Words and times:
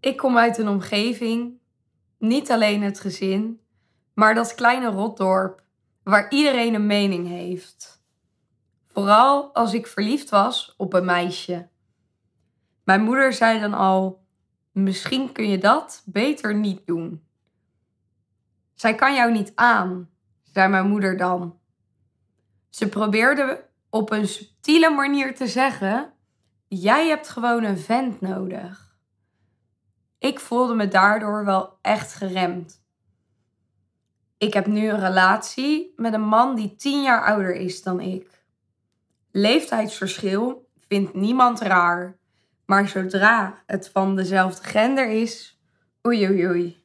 Ik 0.00 0.16
kom 0.16 0.38
uit 0.38 0.58
een 0.58 0.68
omgeving, 0.68 1.58
niet 2.18 2.50
alleen 2.50 2.82
het 2.82 3.00
gezin, 3.00 3.60
maar 4.14 4.34
dat 4.34 4.54
kleine 4.54 4.86
rotdorp 4.90 5.62
waar 6.02 6.30
iedereen 6.30 6.74
een 6.74 6.86
mening 6.86 7.28
heeft. 7.28 8.02
Vooral 8.86 9.54
als 9.54 9.74
ik 9.74 9.86
verliefd 9.86 10.30
was 10.30 10.74
op 10.76 10.92
een 10.92 11.04
meisje. 11.04 11.68
Mijn 12.84 13.02
moeder 13.02 13.32
zei 13.32 13.60
dan 13.60 13.74
al: 13.74 14.24
Misschien 14.72 15.32
kun 15.32 15.48
je 15.48 15.58
dat 15.58 16.02
beter 16.04 16.54
niet 16.54 16.86
doen. 16.86 17.24
Zij 18.74 18.94
kan 18.94 19.14
jou 19.14 19.32
niet 19.32 19.52
aan, 19.54 20.10
zei 20.42 20.68
mijn 20.68 20.88
moeder 20.88 21.16
dan. 21.16 21.58
Ze 22.68 22.88
probeerde 22.88 23.64
op 23.90 24.10
een 24.10 24.28
subtiele 24.28 24.90
manier 24.90 25.34
te 25.34 25.46
zeggen: 25.46 26.12
Jij 26.68 27.08
hebt 27.08 27.28
gewoon 27.28 27.64
een 27.64 27.78
vent 27.78 28.20
nodig. 28.20 28.89
Ik 30.20 30.40
voelde 30.40 30.74
me 30.74 30.88
daardoor 30.88 31.44
wel 31.44 31.78
echt 31.82 32.14
geremd. 32.14 32.82
Ik 34.38 34.54
heb 34.54 34.66
nu 34.66 34.88
een 34.88 35.00
relatie 35.00 35.92
met 35.96 36.12
een 36.12 36.28
man 36.28 36.54
die 36.54 36.76
tien 36.76 37.02
jaar 37.02 37.24
ouder 37.24 37.54
is 37.54 37.82
dan 37.82 38.00
ik. 38.00 38.44
Leeftijdsverschil 39.30 40.68
vindt 40.88 41.14
niemand 41.14 41.60
raar, 41.60 42.16
maar 42.66 42.88
zodra 42.88 43.62
het 43.66 43.88
van 43.88 44.16
dezelfde 44.16 44.68
gender 44.68 45.10
is, 45.10 45.60
oei 46.06 46.28
oei 46.28 46.46
oei. 46.46 46.84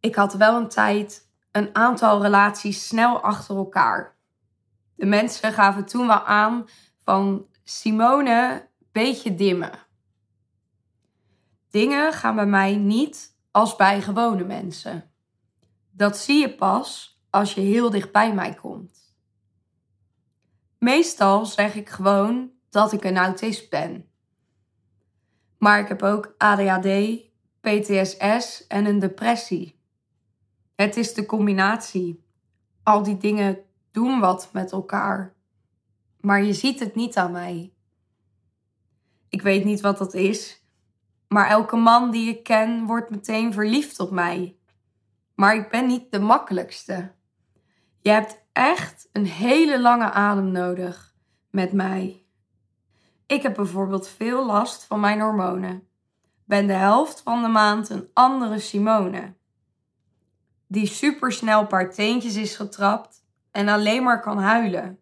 Ik 0.00 0.14
had 0.14 0.34
wel 0.34 0.56
een 0.56 0.68
tijd 0.68 1.28
een 1.52 1.74
aantal 1.74 2.22
relaties 2.22 2.86
snel 2.86 3.20
achter 3.20 3.56
elkaar. 3.56 4.16
De 4.94 5.06
mensen 5.06 5.52
gaven 5.52 5.84
toen 5.84 6.06
wel 6.06 6.24
aan 6.24 6.68
van 7.04 7.46
Simone, 7.64 8.68
beetje 8.92 9.34
dimmen. 9.34 9.72
Dingen 11.74 12.12
gaan 12.12 12.34
bij 12.34 12.46
mij 12.46 12.76
niet 12.76 13.36
als 13.50 13.76
bij 13.76 14.02
gewone 14.02 14.44
mensen. 14.44 15.10
Dat 15.90 16.16
zie 16.16 16.40
je 16.40 16.54
pas 16.54 17.20
als 17.30 17.54
je 17.54 17.60
heel 17.60 17.90
dicht 17.90 18.12
bij 18.12 18.34
mij 18.34 18.54
komt. 18.54 19.14
Meestal 20.78 21.46
zeg 21.46 21.74
ik 21.74 21.88
gewoon 21.88 22.50
dat 22.70 22.92
ik 22.92 23.04
een 23.04 23.16
autist 23.16 23.70
ben. 23.70 24.08
Maar 25.58 25.80
ik 25.80 25.88
heb 25.88 26.02
ook 26.02 26.34
ADHD, 26.38 27.20
PTSS 27.60 28.66
en 28.66 28.86
een 28.86 28.98
depressie. 28.98 29.80
Het 30.74 30.96
is 30.96 31.14
de 31.14 31.26
combinatie. 31.26 32.24
Al 32.82 33.02
die 33.02 33.16
dingen 33.16 33.58
doen 33.90 34.20
wat 34.20 34.50
met 34.52 34.72
elkaar. 34.72 35.34
Maar 36.20 36.42
je 36.44 36.52
ziet 36.52 36.80
het 36.80 36.94
niet 36.94 37.16
aan 37.16 37.32
mij. 37.32 37.72
Ik 39.28 39.42
weet 39.42 39.64
niet 39.64 39.80
wat 39.80 39.98
dat 39.98 40.14
is, 40.14 40.63
maar 41.34 41.48
elke 41.48 41.76
man 41.76 42.10
die 42.10 42.28
ik 42.28 42.42
ken 42.42 42.84
wordt 42.86 43.10
meteen 43.10 43.52
verliefd 43.52 44.00
op 44.00 44.10
mij. 44.10 44.56
Maar 45.34 45.54
ik 45.54 45.68
ben 45.70 45.86
niet 45.86 46.10
de 46.10 46.18
makkelijkste. 46.18 47.12
Je 48.00 48.10
hebt 48.10 48.42
echt 48.52 49.08
een 49.12 49.26
hele 49.26 49.80
lange 49.80 50.10
adem 50.10 50.52
nodig 50.52 51.14
met 51.50 51.72
mij. 51.72 52.24
Ik 53.26 53.42
heb 53.42 53.54
bijvoorbeeld 53.54 54.08
veel 54.08 54.46
last 54.46 54.84
van 54.84 55.00
mijn 55.00 55.20
hormonen. 55.20 55.88
Ben 56.44 56.66
de 56.66 56.72
helft 56.72 57.20
van 57.20 57.42
de 57.42 57.48
maand 57.48 57.88
een 57.88 58.08
andere 58.12 58.58
Simone. 58.58 59.34
Die 60.66 60.86
supersnel 60.86 61.66
paar 61.66 61.92
teentjes 61.92 62.36
is 62.36 62.56
getrapt 62.56 63.24
en 63.50 63.68
alleen 63.68 64.02
maar 64.02 64.20
kan 64.20 64.38
huilen. 64.38 64.98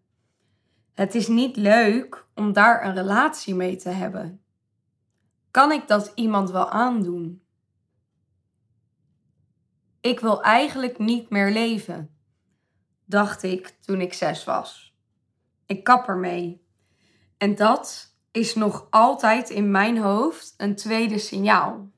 Het 0.94 1.14
is 1.14 1.28
niet 1.28 1.56
leuk 1.56 2.26
om 2.34 2.52
daar 2.52 2.84
een 2.84 2.94
relatie 2.94 3.54
mee 3.54 3.76
te 3.76 3.88
hebben. 3.88 4.41
Kan 5.52 5.72
ik 5.72 5.88
dat 5.88 6.12
iemand 6.14 6.50
wel 6.50 6.70
aandoen? 6.70 7.42
Ik 10.00 10.20
wil 10.20 10.42
eigenlijk 10.42 10.98
niet 10.98 11.30
meer 11.30 11.50
leven, 11.50 12.16
dacht 13.04 13.42
ik 13.42 13.68
toen 13.80 14.00
ik 14.00 14.12
zes 14.12 14.44
was. 14.44 14.96
Ik 15.66 15.84
kap 15.84 16.08
ermee. 16.08 16.66
En 17.38 17.54
dat 17.54 18.16
is 18.30 18.54
nog 18.54 18.86
altijd 18.90 19.50
in 19.50 19.70
mijn 19.70 19.98
hoofd 19.98 20.54
een 20.56 20.76
tweede 20.76 21.18
signaal. 21.18 21.90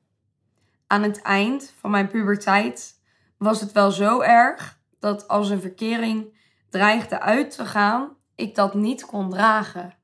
Aan 0.87 1.03
het 1.03 1.21
eind 1.21 1.73
van 1.79 1.91
mijn 1.91 2.07
puberteit 2.07 3.01
was 3.37 3.61
het 3.61 3.71
wel 3.71 3.91
zo 3.91 4.21
erg 4.21 4.79
dat 4.99 5.27
als 5.27 5.49
een 5.49 5.61
verkering 5.61 6.39
dreigde 6.69 7.19
uit 7.19 7.51
te 7.51 7.65
gaan, 7.65 8.17
ik 8.35 8.55
dat 8.55 8.73
niet 8.73 9.05
kon 9.05 9.29
dragen. 9.29 9.97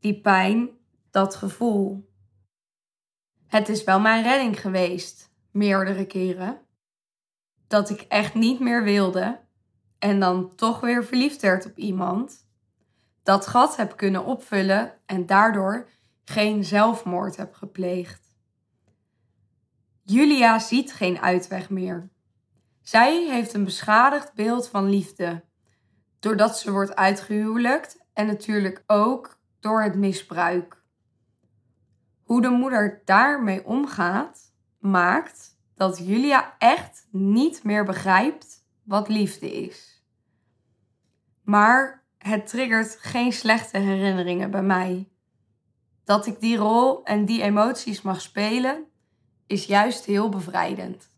Die 0.00 0.20
pijn, 0.20 0.70
dat 1.10 1.34
gevoel. 1.34 2.09
Het 3.50 3.68
is 3.68 3.84
wel 3.84 4.00
mijn 4.00 4.22
redding 4.22 4.60
geweest, 4.60 5.30
meerdere 5.50 6.06
keren. 6.06 6.60
Dat 7.66 7.90
ik 7.90 8.00
echt 8.00 8.34
niet 8.34 8.60
meer 8.60 8.82
wilde 8.82 9.40
en 9.98 10.20
dan 10.20 10.54
toch 10.54 10.80
weer 10.80 11.04
verliefd 11.04 11.40
werd 11.40 11.66
op 11.66 11.76
iemand. 11.76 12.48
Dat 13.22 13.46
gat 13.46 13.76
heb 13.76 13.96
kunnen 13.96 14.24
opvullen 14.24 14.92
en 15.06 15.26
daardoor 15.26 15.88
geen 16.24 16.64
zelfmoord 16.64 17.36
heb 17.36 17.54
gepleegd. 17.54 18.36
Julia 20.02 20.58
ziet 20.58 20.92
geen 20.92 21.20
uitweg 21.20 21.70
meer. 21.70 22.08
Zij 22.82 23.26
heeft 23.28 23.54
een 23.54 23.64
beschadigd 23.64 24.34
beeld 24.34 24.68
van 24.68 24.88
liefde, 24.88 25.44
doordat 26.20 26.58
ze 26.58 26.72
wordt 26.72 26.96
uitgehuwelijkt 26.96 28.04
en 28.12 28.26
natuurlijk 28.26 28.82
ook 28.86 29.38
door 29.60 29.82
het 29.82 29.94
misbruik. 29.94 30.79
Hoe 32.30 32.42
de 32.42 32.48
moeder 32.48 33.02
daarmee 33.04 33.64
omgaat, 33.64 34.52
maakt 34.78 35.58
dat 35.74 35.98
Julia 35.98 36.54
echt 36.58 37.06
niet 37.10 37.64
meer 37.64 37.84
begrijpt 37.84 38.64
wat 38.82 39.08
liefde 39.08 39.52
is. 39.52 40.04
Maar 41.42 42.04
het 42.18 42.46
triggert 42.46 42.96
geen 43.00 43.32
slechte 43.32 43.78
herinneringen 43.78 44.50
bij 44.50 44.62
mij. 44.62 45.08
Dat 46.04 46.26
ik 46.26 46.40
die 46.40 46.56
rol 46.56 47.04
en 47.04 47.24
die 47.24 47.42
emoties 47.42 48.02
mag 48.02 48.20
spelen, 48.20 48.84
is 49.46 49.64
juist 49.64 50.04
heel 50.04 50.28
bevrijdend. 50.28 51.09